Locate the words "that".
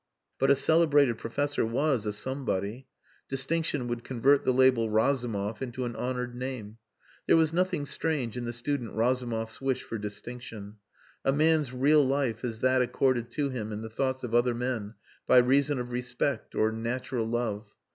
12.61-12.81